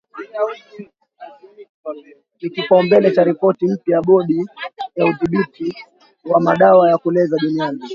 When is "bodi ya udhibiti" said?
4.01-5.75